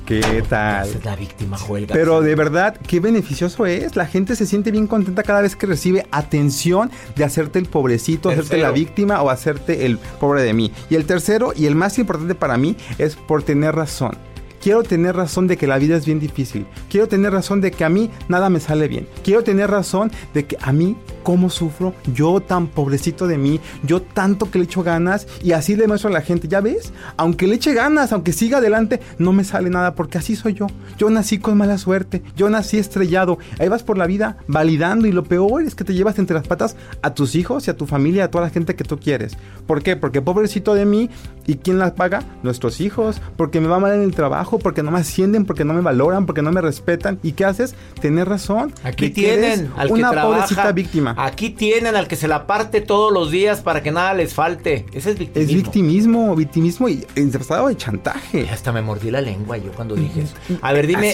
¿Qué 0.07 0.43
tal? 0.49 0.89
Es 0.89 1.05
la 1.05 1.17
víctima, 1.17 1.59
Joel 1.59 1.87
Pero 1.87 2.21
de 2.21 2.35
verdad, 2.35 2.77
qué 2.87 3.01
beneficioso 3.01 3.67
es. 3.67 3.97
La 3.97 4.07
gente 4.07 4.37
se 4.37 4.47
siente 4.47 4.71
bien 4.71 4.87
contenta 4.87 5.23
cada 5.23 5.43
vez 5.43 5.57
que 5.57 5.67
recibe 5.67 6.07
atención 6.11 6.91
de 7.17 7.25
hacerte 7.25 7.59
el 7.59 7.67
pobrecito, 7.67 8.31
hacerte 8.31 8.59
la 8.59 8.71
víctima 8.71 9.23
o 9.23 9.31
hacerte 9.31 9.87
el 9.87 9.99
pobre 9.99 10.43
de 10.43 10.55
mí. 10.55 10.73
Y 10.89 10.95
el 10.95 11.05
tercero, 11.05 11.53
y 11.55 11.67
el 11.67 11.75
más 11.75 11.99
importante 11.99 12.35
para 12.35 12.57
mí, 12.57 12.77
es 12.99 13.17
por 13.17 13.43
tener 13.43 13.75
razón. 13.75 14.17
Quiero 14.65 14.83
tener 14.83 15.15
razón 15.15 15.47
de 15.47 15.59
que 15.59 15.67
la 15.67 15.77
vida 15.77 15.97
es 15.97 16.07
bien 16.07 16.21
difícil. 16.21 16.67
Quiero 16.89 17.07
tener 17.07 17.33
razón 17.35 17.61
de 17.61 17.71
que 17.71 17.85
a 17.85 17.91
mí 17.91 18.11
nada 18.29 18.49
me 18.49 18.61
sale 18.61 18.89
bien. 18.89 19.07
Quiero 19.23 19.45
tener 19.45 19.71
razón 19.71 20.11
de 20.33 20.47
que 20.47 20.57
a 20.59 20.73
mí 20.73 20.97
cómo 21.25 21.51
sufro, 21.51 21.95
yo 22.15 22.41
tan 22.41 22.69
pobrecito 22.69 23.27
de 23.27 23.39
mí, 23.39 23.59
yo 23.83 24.01
tanto 24.01 24.51
que 24.51 24.59
le 24.59 24.67
echo 24.67 24.85
ganas 24.85 25.27
y 25.43 25.53
así 25.53 25.75
le 25.75 25.89
muestro 25.89 26.11
a 26.11 26.13
la 26.13 26.21
gente, 26.21 26.47
¿ya 26.47 26.61
ves? 26.61 26.93
Aunque 27.17 27.49
le 27.49 27.57
eche 27.57 27.75
ganas, 27.75 28.13
aunque 28.13 28.33
siga 28.33 28.59
adelante, 28.59 29.01
no 29.19 29.33
me 29.33 29.43
sale 29.43 29.71
nada 29.71 29.97
porque 29.97 30.19
así 30.19 30.37
soy 30.37 30.55
yo. 30.55 30.69
Yo 30.99 31.11
nací 31.11 31.39
con 31.39 31.59
mala 31.59 31.79
suerte, 31.79 32.23
yo 32.37 32.49
nací 32.49 32.79
estrellado. 32.79 33.39
Ahí 33.59 33.69
vas 33.69 33.83
por 33.83 33.99
la 33.99 34.07
vida 34.07 34.37
validando 34.47 35.09
y 35.09 35.13
lo 35.13 35.25
peor 35.25 35.63
es 35.63 35.75
que 35.75 35.83
te 35.83 35.95
llevas 35.95 36.19
entre 36.19 36.37
las 36.37 36.47
patas 36.47 36.77
a 37.03 37.15
tus 37.15 37.35
hijos 37.35 37.67
y 37.67 37.71
a 37.71 37.77
tu 37.77 37.87
familia, 37.87 38.25
a 38.25 38.31
toda 38.31 38.45
la 38.45 38.51
gente 38.51 38.77
que 38.77 38.85
tú 38.85 38.99
quieres. 38.99 39.37
¿Por 39.67 39.83
qué? 39.83 39.97
Porque 39.97 40.23
pobrecito 40.23 40.75
de 40.75 40.85
mí 40.85 41.11
y 41.47 41.57
quién 41.57 41.79
las 41.79 41.93
paga? 41.93 42.23
Nuestros 42.43 42.81
hijos, 42.81 43.21
porque 43.37 43.61
me 43.61 43.69
va 43.69 43.79
mal 43.79 43.95
en 43.95 44.03
el 44.03 44.15
trabajo, 44.15 44.59
porque 44.59 44.83
no 44.83 44.91
me 44.91 45.01
ascienden, 45.01 45.47
porque 45.47 45.65
no 45.65 45.73
me 45.73 45.81
valoran, 45.81 46.27
porque 46.27 46.43
no 46.43 46.53
me 46.53 46.61
respetan. 46.61 47.19
¿Y 47.23 47.33
qué 47.33 47.47
haces? 47.47 47.75
Tener 48.01 48.29
razón. 48.29 48.73
Aquí 48.83 49.11
tienen 49.11 49.71
al 49.77 49.91
una 49.91 50.13
pobrecita 50.13 50.71
víctima. 50.73 51.14
Aquí 51.17 51.51
tienen 51.51 51.97
al 51.97 52.09
que 52.09 52.17
se 52.17 52.29
la 52.29 52.47
parte 52.47 52.81
todos 52.81 53.13
los 53.13 53.31
días 53.31 53.61
para 53.61 53.83
que 53.83 53.91
nada 53.91 54.15
les 54.15 54.35
falte. 54.35 54.87
Ese 54.93 55.11
es 55.11 55.19
victimismo. 55.19 55.51
Es 55.51 55.63
victimismo, 55.63 56.37
victimismo 56.37 56.89
y 56.89 57.05
estado 57.17 57.69
de 57.69 57.77
chantaje. 57.77 58.49
Hasta 58.51 58.73
me 58.73 58.83
mordí 58.83 59.11
la 59.11 59.21
lengua 59.21 59.57
yo 59.57 59.73
cuando 59.73 59.95
dije 59.95 60.23
eso. 60.23 60.35
A 60.61 60.73
ver, 60.73 60.87
dime, 60.87 61.13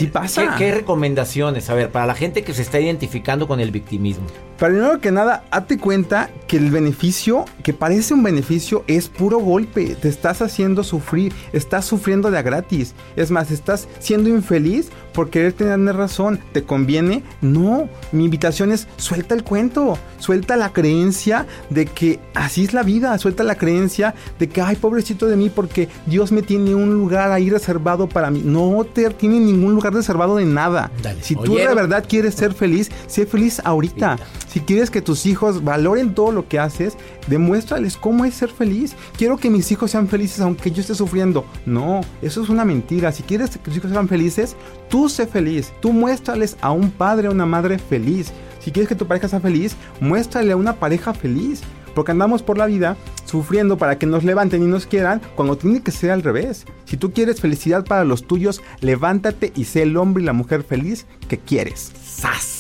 ¿qué, 0.59 0.73
recomendaciones? 0.73 1.69
A 1.71 1.75
ver, 1.75 1.90
para 1.90 2.07
la 2.07 2.14
gente 2.14 2.42
que 2.42 2.54
se 2.54 2.62
está 2.62 2.80
identificando 2.80 3.47
con 3.49 3.61
el 3.61 3.71
victimismo. 3.71 4.26
Primero 4.61 5.00
que 5.00 5.11
nada, 5.11 5.43
hazte 5.50 5.79
cuenta 5.79 6.29
que 6.47 6.59
el 6.59 6.71
beneficio, 6.71 7.47
que 7.62 7.73
parece 7.73 8.12
un 8.12 8.23
beneficio, 8.23 8.85
es 8.88 9.09
puro 9.09 9.38
golpe. 9.38 9.95
Te 9.95 10.11
estás 10.11 10.43
haciendo 10.43 10.85
sufrir, 10.85 11.33
estás 11.55 11.87
sufriendo 11.87 12.31
de 12.31 12.37
a 12.37 12.43
gratis. 12.43 12.95
Es 13.17 13.31
más, 13.31 13.50
estás 13.52 13.88
siendo 14.00 14.29
infeliz 14.29 14.90
por 15.14 15.31
querer 15.31 15.55
tener 15.55 15.97
razón. 15.97 16.40
¿Te 16.52 16.62
conviene? 16.62 17.23
No. 17.40 17.88
Mi 18.12 18.26
invitación 18.26 18.71
es 18.71 18.87
suelta 18.99 19.35
el 19.35 19.45
cuento, 19.45 19.97
suelta 20.19 20.57
la 20.57 20.75
creencia 20.75 21.47
de 21.71 21.87
que 21.87 22.21
así 22.35 22.64
es 22.64 22.75
la 22.75 22.83
vida, 22.83 23.17
suelta 23.17 23.45
la 23.45 23.55
creencia 23.55 24.14
de 24.38 24.50
que, 24.50 24.61
ay, 24.61 24.76
pobrecito 24.76 25.26
de 25.26 25.37
mí, 25.37 25.49
porque 25.49 25.88
Dios 26.05 26.33
me 26.33 26.43
tiene 26.43 26.75
un 26.75 26.93
lugar 26.93 27.33
ahí 27.33 27.49
reservado 27.49 28.11
para 28.11 28.31
mí. 28.31 28.43
No 28.45 28.85
te 28.85 29.09
tiene 29.09 29.40
ningún 29.40 29.73
lugar 29.73 29.95
reservado 29.95 30.37
de 30.37 30.45
nada. 30.45 30.90
Si 31.23 31.35
tú 31.35 31.55
de 31.55 31.75
verdad 31.75 32.05
quieres 32.07 32.35
ser 32.35 32.52
feliz, 32.52 32.90
sé 33.07 33.25
feliz 33.25 33.62
ahorita. 33.64 34.19
Si 34.50 34.59
quieres 34.59 34.90
que 34.90 35.00
tus 35.00 35.26
hijos 35.26 35.62
valoren 35.62 36.12
todo 36.12 36.33
lo 36.33 36.49
que 36.49 36.59
haces, 36.59 36.97
demuéstrales 37.28 37.97
cómo 37.97 38.25
es 38.25 38.35
ser 38.35 38.50
feliz. 38.50 38.97
Quiero 39.16 39.37
que 39.37 39.49
mis 39.49 39.71
hijos 39.71 39.92
sean 39.92 40.09
felices 40.09 40.40
aunque 40.40 40.73
yo 40.73 40.80
esté 40.80 40.97
sufriendo. 40.97 41.45
No, 41.66 42.00
eso 42.21 42.42
es 42.42 42.49
una 42.49 42.64
mentira. 42.64 43.12
Si 43.12 43.23
quieres 43.23 43.50
que 43.50 43.61
tus 43.61 43.76
hijos 43.76 43.92
sean 43.92 44.09
felices, 44.09 44.57
tú 44.88 45.09
sé 45.09 45.28
feliz. 45.28 45.73
Tú 45.80 45.92
muéstrales 45.92 46.57
a 46.62 46.73
un 46.73 46.90
padre 46.90 47.28
o 47.28 47.30
una 47.30 47.47
madre 47.47 47.78
feliz. 47.78 48.33
Si 48.59 48.73
quieres 48.73 48.88
que 48.88 48.97
tu 48.97 49.07
pareja 49.07 49.28
sea 49.28 49.38
feliz, 49.38 49.76
muéstrale 50.00 50.50
a 50.50 50.57
una 50.57 50.75
pareja 50.80 51.14
feliz. 51.14 51.61
Porque 51.95 52.11
andamos 52.11 52.42
por 52.42 52.59
la 52.59 52.66
vida 52.66 52.97
sufriendo 53.26 53.78
para 53.78 53.99
que 53.99 54.07
nos 54.07 54.25
levanten 54.25 54.64
y 54.64 54.66
nos 54.66 54.87
quieran 54.87 55.21
cuando 55.37 55.59
tiene 55.59 55.80
que 55.80 55.92
ser 55.92 56.11
al 56.11 56.25
revés. 56.25 56.64
Si 56.87 56.97
tú 56.97 57.12
quieres 57.12 57.40
felicidad 57.40 57.85
para 57.85 58.04
los 58.04 58.26
tuyos, 58.26 58.62
levántate 58.80 59.52
y 59.54 59.64
sé 59.64 59.83
el 59.83 59.97
hombre 59.97 60.25
y 60.25 60.26
la 60.26 60.33
mujer 60.33 60.64
feliz 60.64 61.07
que 61.28 61.38
quieres. 61.38 61.92
¡Sas! 62.04 62.60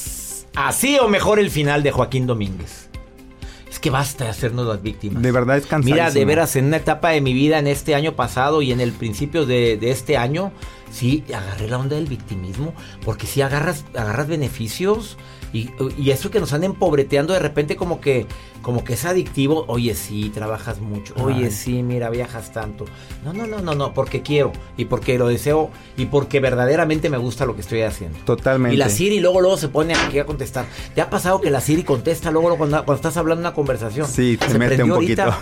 Así 0.54 0.98
o 0.98 1.08
mejor 1.08 1.38
el 1.38 1.50
final 1.50 1.82
de 1.82 1.92
Joaquín 1.92 2.26
Domínguez. 2.26 2.88
Es 3.70 3.78
que 3.78 3.90
basta 3.90 4.24
de 4.24 4.30
hacernos 4.30 4.66
las 4.66 4.82
víctimas. 4.82 5.22
De 5.22 5.30
verdad 5.30 5.56
es 5.56 5.66
cansado. 5.66 5.94
Mira, 5.94 6.10
de 6.10 6.24
veras, 6.24 6.56
en 6.56 6.66
una 6.66 6.78
etapa 6.78 7.10
de 7.10 7.20
mi 7.20 7.32
vida, 7.32 7.58
en 7.58 7.68
este 7.68 7.94
año 7.94 8.16
pasado 8.16 8.62
y 8.62 8.72
en 8.72 8.80
el 8.80 8.92
principio 8.92 9.46
de, 9.46 9.76
de 9.76 9.92
este 9.92 10.16
año, 10.16 10.52
sí, 10.90 11.24
agarré 11.32 11.68
la 11.68 11.78
onda 11.78 11.94
del 11.94 12.06
victimismo, 12.06 12.74
porque 13.04 13.28
si 13.28 13.42
agarras, 13.42 13.84
agarras 13.94 14.26
beneficios 14.26 15.16
y, 15.52 16.10
eso 16.10 16.30
que 16.30 16.40
nos 16.40 16.52
andan 16.52 16.72
empobreteando 16.72 17.32
de 17.32 17.38
repente 17.38 17.76
como 17.76 18.00
que, 18.00 18.26
como 18.62 18.84
que 18.84 18.94
es 18.94 19.04
adictivo. 19.04 19.64
Oye, 19.68 19.94
sí, 19.94 20.30
trabajas 20.30 20.80
mucho. 20.80 21.14
Oye, 21.22 21.50
sí, 21.50 21.82
mira, 21.82 22.10
viajas 22.10 22.52
tanto. 22.52 22.84
No, 23.24 23.32
no, 23.32 23.46
no, 23.46 23.60
no, 23.60 23.74
no, 23.74 23.94
porque 23.94 24.22
quiero 24.22 24.52
y 24.76 24.84
porque 24.84 25.18
lo 25.18 25.28
deseo 25.28 25.70
y 25.96 26.06
porque 26.06 26.40
verdaderamente 26.40 27.10
me 27.10 27.18
gusta 27.18 27.46
lo 27.46 27.54
que 27.54 27.62
estoy 27.62 27.82
haciendo. 27.82 28.18
Totalmente. 28.24 28.74
Y 28.74 28.78
la 28.78 28.88
Siri 28.88 29.20
luego, 29.20 29.40
luego 29.40 29.56
se 29.56 29.68
pone 29.68 29.94
aquí 29.94 30.18
a 30.18 30.26
contestar. 30.26 30.66
¿Te 30.94 31.00
ha 31.00 31.10
pasado 31.10 31.40
que 31.40 31.50
la 31.50 31.60
Siri 31.60 31.82
contesta 31.82 32.30
luego, 32.30 32.56
cuando, 32.56 32.76
cuando 32.84 32.94
estás 32.94 33.16
hablando 33.16 33.40
una 33.40 33.54
conversación? 33.54 34.06
Sí, 34.06 34.38
se 34.40 34.58
mete 34.58 34.82
un 34.82 34.90
poquito. 34.90 35.34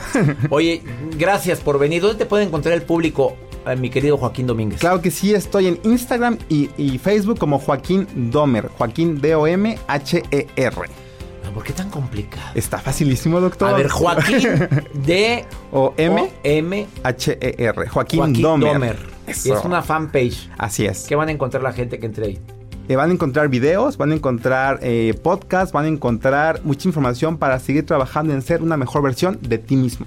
Oye, 0.51 0.83
gracias 1.17 1.61
por 1.61 1.79
venir. 1.79 2.03
¿Dónde 2.03 2.19
te 2.19 2.27
puede 2.27 2.45
encontrar 2.45 2.75
el 2.75 2.83
público? 2.83 3.37
Mi 3.77 3.91
querido 3.91 4.17
Joaquín 4.17 4.47
Domínguez. 4.47 4.81
Claro 4.81 5.01
que 5.01 5.11
sí, 5.11 5.35
estoy 5.35 5.67
en 5.67 5.79
Instagram 5.85 6.39
y, 6.49 6.99
Facebook 6.99 7.39
como 7.39 7.59
Joaquín 7.59 8.07
Domer, 8.31 8.69
Joaquín 8.69 9.21
D-O-M-H-E-R. 9.21 10.77
¿Por 11.55 11.65
qué 11.65 11.73
tan 11.73 11.91
complicado? 11.91 12.53
Está 12.55 12.79
facilísimo, 12.79 13.41
doctor. 13.41 13.71
A 13.71 13.73
ver, 13.73 13.89
Joaquín 13.89 14.69
D 14.95 15.45
o 15.73 15.93
M 15.97 16.31
M 16.45 16.87
H 17.03 17.39
E 17.41 17.55
R. 17.59 17.89
Joaquín, 17.89 18.41
Domer. 18.41 18.97
Es 19.27 19.47
una 19.65 19.83
fanpage. 19.83 20.49
Así 20.57 20.87
es. 20.87 21.07
¿Qué 21.09 21.17
van 21.17 21.29
a 21.29 21.33
encontrar 21.33 21.63
la 21.63 21.73
gente 21.73 21.99
que 21.99 22.07
entre 22.07 22.27
ahí? 22.27 22.39
Eh, 22.89 22.97
van 22.97 23.11
a 23.11 23.13
encontrar 23.13 23.49
videos, 23.49 23.99
van 23.99 24.13
a 24.13 24.15
encontrar 24.15 24.79
eh, 24.83 25.19
podcasts, 25.23 25.73
van 25.73 25.85
a 25.85 25.89
encontrar 25.89 26.63
mucha 26.65 26.89
información 26.89 27.37
para 27.37 27.59
seguir 27.59 27.85
trabajando 27.85 28.33
en 28.33 28.41
ser 28.41 28.63
una 28.63 28.77
mejor 28.77 29.03
versión 29.03 29.39
de 29.43 29.59
ti 29.59 29.77
mismo. 29.77 30.07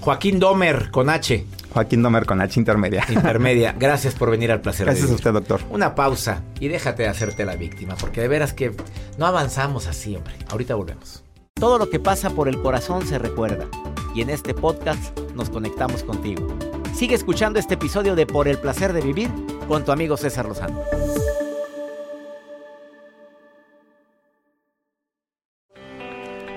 Joaquín 0.00 0.38
Domer 0.38 0.90
con 0.90 1.10
H. 1.10 1.44
Joaquín 1.72 2.02
Domer 2.02 2.26
con 2.26 2.40
H 2.40 2.58
intermedia. 2.58 3.04
Intermedia. 3.08 3.74
Gracias 3.78 4.14
por 4.14 4.30
venir 4.30 4.52
al 4.52 4.60
placer. 4.60 4.86
Gracias 4.86 5.10
a 5.10 5.14
usted, 5.14 5.32
doctor. 5.32 5.60
Una 5.70 5.94
pausa 5.94 6.42
y 6.60 6.68
déjate 6.68 7.04
de 7.04 7.08
hacerte 7.08 7.44
la 7.44 7.56
víctima, 7.56 7.96
porque 7.96 8.20
de 8.20 8.28
veras 8.28 8.52
que 8.52 8.72
no 9.18 9.26
avanzamos 9.26 9.86
así, 9.86 10.14
hombre. 10.16 10.34
Ahorita 10.50 10.74
volvemos. 10.74 11.24
Todo 11.54 11.78
lo 11.78 11.90
que 11.90 12.00
pasa 12.00 12.30
por 12.30 12.48
el 12.48 12.60
corazón 12.60 13.06
se 13.06 13.18
recuerda. 13.18 13.66
Y 14.14 14.20
en 14.20 14.30
este 14.30 14.52
podcast 14.52 15.18
nos 15.34 15.48
conectamos 15.48 16.02
contigo. 16.02 16.46
Sigue 16.94 17.14
escuchando 17.14 17.58
este 17.58 17.74
episodio 17.74 18.14
de 18.14 18.26
Por 18.26 18.48
el 18.48 18.58
placer 18.58 18.92
de 18.92 19.00
vivir 19.00 19.30
con 19.66 19.84
tu 19.84 19.92
amigo 19.92 20.16
César 20.16 20.46
Lozano. 20.46 20.82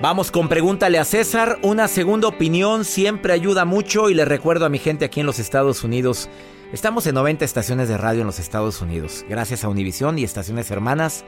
Vamos 0.02 0.30
con 0.30 0.48
pregúntale 0.48 0.98
a 0.98 1.06
César. 1.06 1.58
Una 1.62 1.88
segunda 1.88 2.28
opinión 2.28 2.84
siempre 2.84 3.32
ayuda 3.32 3.64
mucho 3.64 4.10
y 4.10 4.14
le 4.14 4.26
recuerdo 4.26 4.66
a 4.66 4.68
mi 4.68 4.78
gente 4.78 5.06
aquí 5.06 5.20
en 5.20 5.26
los 5.26 5.38
Estados 5.38 5.84
Unidos. 5.84 6.28
Estamos 6.70 7.06
en 7.06 7.14
90 7.14 7.46
estaciones 7.46 7.88
de 7.88 7.96
radio 7.96 8.20
en 8.20 8.26
los 8.26 8.38
Estados 8.38 8.82
Unidos. 8.82 9.24
Gracias 9.26 9.64
a 9.64 9.70
Univisión 9.70 10.18
y 10.18 10.24
estaciones 10.24 10.70
hermanas 10.70 11.24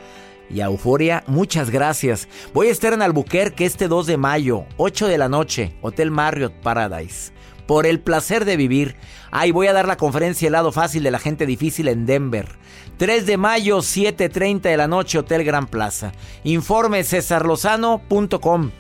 y 0.51 0.61
a 0.61 0.67
Euforia. 0.67 1.25
Muchas 1.27 1.71
gracias. 1.71 2.29
Voy 2.53 2.67
a 2.67 2.71
estar 2.71 2.93
en 2.93 3.01
Albuquerque 3.01 3.65
este 3.65 3.89
2 3.89 4.07
de 4.07 4.19
mayo, 4.19 4.67
8 4.77 5.09
de 5.09 5.17
la 5.17 5.31
noche, 5.31 5.75
Hotel 5.81 6.11
Marriott 6.11 6.53
Paradise. 6.61 7.33
Por 7.67 7.87
el 7.87 8.01
placer 8.01 8.45
de 8.45 8.59
vivir. 8.59 8.97
Ahí 9.31 9.51
voy 9.51 9.69
a 9.69 9.73
dar 9.73 9.87
la 9.87 9.97
conferencia 9.97 10.47
El 10.47 10.53
lado 10.53 10.73
fácil 10.73 11.03
de 11.03 11.11
la 11.11 11.19
gente 11.19 11.47
difícil 11.47 11.89
en 11.89 12.05
Denver. 12.05 12.59
3 12.99 13.27
de 13.27 13.37
mayo, 13.37 13.79
7.30 13.79 14.63
de 14.63 14.77
la 14.77 14.89
noche, 14.89 15.19
Hotel 15.19 15.45
Gran 15.45 15.69
Plaza. 15.69 16.11
Informe 16.43 17.05
cesarlozano.com. 17.05 18.73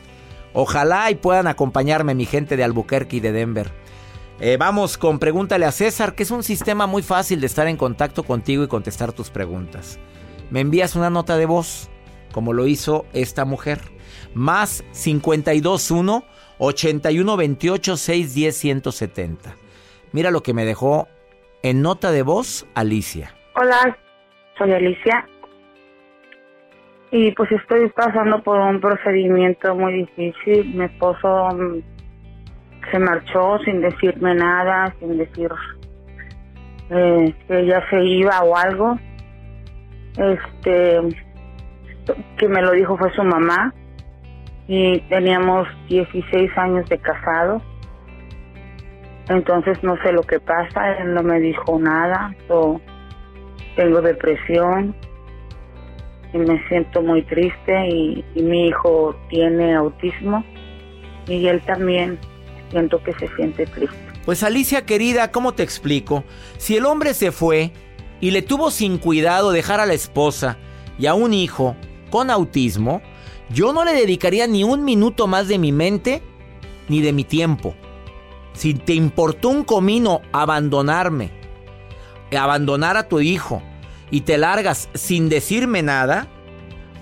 Ojalá 0.53 1.09
y 1.13 1.15
puedan 1.15 1.47
acompañarme 1.47 2.17
mi 2.17 2.27
gente 2.27 2.57
de 2.57 2.65
Albuquerque 2.65 3.19
y 3.19 3.21
de 3.21 3.31
Denver. 3.31 3.71
Eh, 4.41 4.57
vamos 4.59 4.99
con 4.99 5.21
Pregúntale 5.21 5.67
a 5.67 5.73
César, 5.73 6.17
que 6.17 6.25
es 6.25 6.33
un 6.33 6.43
sistema 6.43 6.89
muy 6.89 7.03
fácil 7.03 7.41
de 7.41 7.47
estar 7.47 7.69
en 7.69 7.77
contacto 7.77 8.25
contigo 8.25 8.65
y 8.65 8.69
contestar 8.69 9.13
tus 9.13 9.31
preguntas. 9.31 10.01
Me 10.51 10.61
envías 10.61 10.97
una 10.97 11.11
nota 11.11 11.37
de 11.37 11.47
voz, 11.47 11.89
como 12.33 12.53
lo 12.53 12.67
hizo 12.67 13.07
esta 13.13 13.45
mujer. 13.45 13.81
Más 14.35 14.83
521 15.01 16.25
8128 16.59 17.97
610 17.97 18.57
170. 18.57 19.55
Mira 20.11 20.33
lo 20.33 20.43
que 20.43 20.55
me 20.55 20.65
dejó 20.65 21.07
en 21.63 21.83
nota 21.83 22.11
de 22.11 22.23
voz 22.23 22.67
Alicia. 22.75 23.37
Hola, 23.55 23.97
soy 24.59 24.73
Alicia. 24.73 25.27
Y 27.11 27.33
pues 27.33 27.50
estoy 27.53 27.88
pasando 27.91 28.43
por 28.43 28.61
un 28.61 28.81
procedimiento 28.81 29.75
muy 29.75 29.95
difícil. 29.95 30.75
Mi 30.75 30.85
esposo 30.85 31.49
mm, 31.55 31.81
se 32.91 32.99
marchó 32.99 33.59
sin 33.65 33.81
decirme 33.81 34.35
nada, 34.35 34.95
sin 34.99 35.17
decir 35.17 35.50
eh, 36.91 37.35
que 37.47 37.67
ya 37.67 37.88
se 37.88 38.05
iba 38.05 38.43
o 38.43 38.57
algo. 38.57 38.99
Este, 40.19 41.00
que 42.37 42.49
me 42.49 42.61
lo 42.61 42.73
dijo 42.73 42.99
fue 42.99 43.11
su 43.12 43.23
mamá. 43.23 43.73
Y 44.67 45.00
teníamos 45.09 45.67
16 45.88 46.50
años 46.59 46.87
de 46.91 46.99
casado. 46.99 47.62
Entonces 49.31 49.83
no 49.83 49.97
sé 50.03 50.12
lo 50.12 50.23
que 50.23 50.41
pasa, 50.41 50.93
él 50.99 51.15
no 51.15 51.23
me 51.23 51.38
dijo 51.38 51.79
nada 51.79 52.35
tengo 53.78 54.02
depresión 54.02 54.92
y 56.35 56.38
me 56.38 56.61
siento 56.68 57.00
muy 57.00 57.23
triste 57.23 57.88
y, 57.88 58.25
mi 58.35 58.66
hijo 58.66 59.14
tiene 59.30 59.73
autismo 59.75 60.44
y 61.28 61.47
él 61.47 61.62
también 61.64 62.18
siento 62.70 63.00
que 63.04 63.12
se 63.14 63.28
siente 63.37 63.66
triste. 63.66 63.97
Pues 64.25 64.42
Alicia 64.42 64.85
querida, 64.85 65.30
¿cómo 65.30 65.54
te 65.54 65.62
explico? 65.62 66.25
Si 66.56 66.76
el 66.76 66.87
hombre 66.87 67.14
se 67.14 67.30
fue 67.30 67.70
y 68.20 68.32
le 68.32 68.42
tuvo 68.42 68.73
sin 68.73 68.99
cuidado 68.99 69.52
dejar 69.52 69.78
a 69.78 69.87
la 69.87 69.94
esposa 69.94 70.58
y 70.99 71.06
a 71.06 71.14
un 71.14 71.32
hijo 71.32 71.76
con 72.11 72.30
autismo, 72.30 73.00
yo 73.49 73.73
no 73.73 73.85
le 73.85 73.92
dedicaría 73.92 74.49
ni 74.49 74.64
un 74.64 74.85
minuto 74.85 75.28
más 75.28 75.47
de 75.47 75.58
mi 75.58 75.70
mente 75.70 76.20
ni 76.88 77.00
de 77.00 77.12
mi 77.12 77.23
tiempo. 77.23 77.76
Si 78.54 78.75
te 78.75 78.94
importó 78.94 79.50
un 79.50 79.62
comino 79.62 80.20
abandonarme, 80.32 81.38
abandonar 82.37 82.97
a 82.97 83.08
tu 83.08 83.20
hijo 83.20 83.62
y 84.11 84.23
te 84.23 84.38
largas 84.38 84.88
sin 84.94 85.28
decirme 85.28 85.82
nada, 85.82 86.28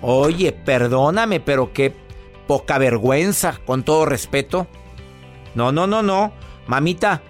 oye, 0.01 0.51
perdóname, 0.51 1.39
pero 1.39 1.73
qué 1.73 1.93
poca 2.47 2.77
vergüenza, 2.77 3.59
con 3.65 3.83
todo 3.83 4.05
respeto. 4.05 4.67
No, 5.55 5.71
no, 5.71 5.87
no, 5.87 6.03
no. 6.03 6.31
Mamita, 6.67 7.21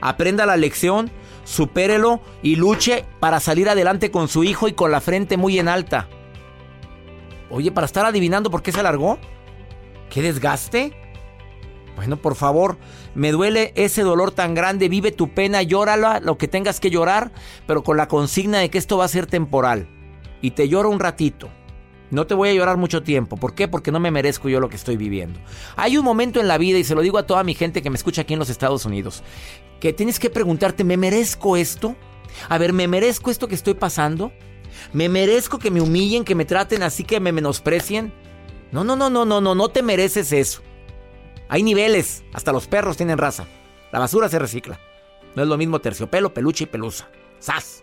aprenda 0.00 0.46
la 0.46 0.56
lección, 0.56 1.10
supérelo 1.44 2.20
y 2.42 2.56
luche 2.56 3.04
para 3.20 3.40
salir 3.40 3.68
adelante 3.68 4.10
con 4.10 4.28
su 4.28 4.44
hijo 4.44 4.68
y 4.68 4.72
con 4.72 4.90
la 4.90 5.00
frente 5.00 5.36
muy 5.36 5.58
en 5.58 5.68
alta. 5.68 6.08
Oye, 7.50 7.70
para 7.70 7.84
estar 7.84 8.06
adivinando 8.06 8.50
por 8.50 8.62
qué 8.62 8.72
se 8.72 8.80
alargó. 8.80 9.18
¿Qué 10.10 10.22
desgaste? 10.22 11.01
Bueno, 11.96 12.16
por 12.16 12.34
favor, 12.34 12.78
me 13.14 13.32
duele 13.32 13.72
ese 13.76 14.02
dolor 14.02 14.32
tan 14.32 14.54
grande. 14.54 14.88
Vive 14.88 15.12
tu 15.12 15.34
pena, 15.34 15.62
llórala, 15.62 16.20
lo 16.20 16.38
que 16.38 16.48
tengas 16.48 16.80
que 16.80 16.90
llorar, 16.90 17.32
pero 17.66 17.82
con 17.82 17.96
la 17.96 18.08
consigna 18.08 18.58
de 18.58 18.70
que 18.70 18.78
esto 18.78 18.96
va 18.96 19.04
a 19.04 19.08
ser 19.08 19.26
temporal. 19.26 19.88
Y 20.40 20.52
te 20.52 20.68
lloro 20.68 20.90
un 20.90 21.00
ratito. 21.00 21.50
No 22.10 22.26
te 22.26 22.34
voy 22.34 22.50
a 22.50 22.54
llorar 22.54 22.76
mucho 22.76 23.02
tiempo. 23.02 23.36
¿Por 23.36 23.54
qué? 23.54 23.68
Porque 23.68 23.90
no 23.90 24.00
me 24.00 24.10
merezco 24.10 24.48
yo 24.48 24.60
lo 24.60 24.68
que 24.68 24.76
estoy 24.76 24.96
viviendo. 24.96 25.40
Hay 25.76 25.96
un 25.96 26.04
momento 26.04 26.40
en 26.40 26.48
la 26.48 26.58
vida, 26.58 26.78
y 26.78 26.84
se 26.84 26.94
lo 26.94 27.00
digo 27.00 27.16
a 27.18 27.26
toda 27.26 27.42
mi 27.44 27.54
gente 27.54 27.80
que 27.80 27.88
me 27.88 27.96
escucha 27.96 28.22
aquí 28.22 28.34
en 28.34 28.38
los 28.38 28.50
Estados 28.50 28.84
Unidos, 28.84 29.22
que 29.80 29.92
tienes 29.92 30.18
que 30.18 30.28
preguntarte, 30.28 30.84
¿me 30.84 30.98
merezco 30.98 31.56
esto? 31.56 31.96
A 32.48 32.58
ver, 32.58 32.72
¿me 32.72 32.88
merezco 32.88 33.30
esto 33.30 33.48
que 33.48 33.54
estoy 33.54 33.74
pasando? 33.74 34.32
¿Me 34.92 35.08
merezco 35.08 35.58
que 35.58 35.70
me 35.70 35.80
humillen, 35.80 36.24
que 36.24 36.34
me 36.34 36.44
traten 36.44 36.82
así, 36.82 37.04
que 37.04 37.20
me 37.20 37.32
menosprecien? 37.32 38.12
No, 38.72 38.84
no, 38.84 38.96
no, 38.96 39.08
no, 39.08 39.24
no, 39.24 39.40
no, 39.40 39.54
no 39.54 39.68
te 39.68 39.82
mereces 39.82 40.32
eso. 40.32 40.62
Hay 41.52 41.62
niveles, 41.62 42.24
hasta 42.32 42.50
los 42.50 42.66
perros 42.66 42.96
tienen 42.96 43.18
raza. 43.18 43.44
La 43.92 43.98
basura 43.98 44.30
se 44.30 44.38
recicla. 44.38 44.80
No 45.34 45.42
es 45.42 45.48
lo 45.50 45.58
mismo 45.58 45.82
terciopelo, 45.82 46.32
peluche 46.32 46.64
y 46.64 46.66
pelusa. 46.66 47.10
¡Sas! 47.40 47.82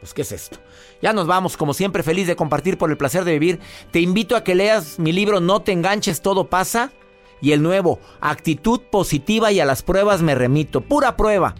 Pues, 0.00 0.12
¿qué 0.12 0.20
es 0.20 0.32
esto? 0.32 0.58
Ya 1.00 1.14
nos 1.14 1.26
vamos, 1.26 1.56
como 1.56 1.72
siempre, 1.72 2.02
feliz 2.02 2.26
de 2.26 2.36
compartir 2.36 2.76
por 2.76 2.90
el 2.90 2.98
placer 2.98 3.24
de 3.24 3.32
vivir. 3.32 3.58
Te 3.90 4.00
invito 4.00 4.36
a 4.36 4.44
que 4.44 4.54
leas 4.54 4.98
mi 4.98 5.12
libro 5.12 5.40
No 5.40 5.62
te 5.62 5.72
enganches, 5.72 6.20
todo 6.20 6.50
pasa. 6.50 6.92
Y 7.40 7.52
el 7.52 7.62
nuevo, 7.62 8.00
Actitud 8.20 8.82
positiva 8.90 9.50
y 9.50 9.60
a 9.60 9.64
las 9.64 9.82
pruebas 9.82 10.20
me 10.20 10.34
remito. 10.34 10.82
Pura 10.82 11.16
prueba 11.16 11.54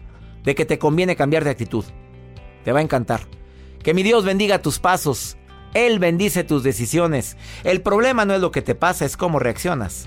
de 0.45 0.55
que 0.55 0.67
te 0.67 0.79
conviene 0.79 1.17
cambiar 1.17 1.45
de 1.45 1.53
actitud. 1.53 1.87
Te 2.65 2.73
va 2.73 2.81
a 2.81 2.83
encantar. 2.83 3.23
Que 3.83 3.95
mi 3.95 4.03
Dios 4.03 4.27
bendiga 4.27 4.61
tus 4.61 4.79
pasos. 4.79 5.39
Él 5.73 6.01
bendice 6.01 6.45
tus 6.45 6.63
decisiones. 6.63 7.39
El 7.65 7.81
problema 7.81 8.27
no 8.27 8.35
es 8.35 8.43
lo 8.43 8.51
que 8.51 8.61
te 8.61 8.75
pasa, 8.75 9.07
es 9.07 9.17
cómo 9.17 9.39
reaccionas 9.39 10.07